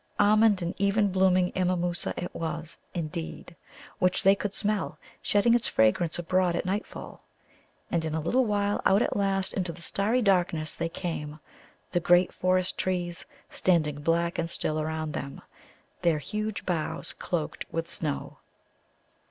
[0.19, 3.55] Almond and evening blooming Immamoosa it was, indeed,
[3.99, 7.21] which they could smell, shedding its fragrance abroad at nightfall.
[7.91, 11.39] And in a little while out at last into the starry darkness they came,
[11.91, 15.39] the great forest trees standing black and still around them,
[16.01, 18.39] their huge boughs cloaked with snow.